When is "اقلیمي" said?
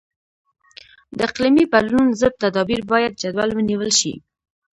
1.29-1.65